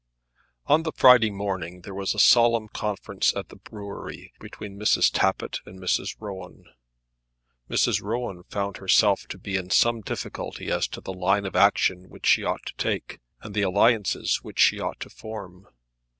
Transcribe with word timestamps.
On 0.65 0.81
the 0.81 0.91
Friday 0.91 1.29
morning 1.29 1.81
there 1.81 1.93
was 1.93 2.15
a 2.15 2.19
solemn 2.19 2.69
conference 2.69 3.35
at 3.35 3.49
the 3.49 3.55
brewery 3.57 4.33
between 4.39 4.79
Mrs. 4.79 5.11
Tappitt 5.13 5.59
and 5.63 5.79
Mrs. 5.79 6.15
Rowan. 6.19 6.65
Mrs. 7.69 8.01
Rowan 8.01 8.41
found 8.45 8.77
herself 8.77 9.27
to 9.27 9.37
be 9.37 9.55
in 9.57 9.69
some 9.69 10.01
difficulty 10.01 10.71
as 10.71 10.87
to 10.87 11.01
the 11.01 11.13
line 11.13 11.45
of 11.45 11.55
action 11.55 12.09
which 12.09 12.25
she 12.25 12.43
ought 12.43 12.65
to 12.65 12.73
take, 12.77 13.19
and 13.43 13.53
the 13.53 13.61
alliances 13.61 14.37
which 14.37 14.57
she 14.59 14.79
ought 14.79 14.99
to 15.01 15.09
form. 15.11 15.67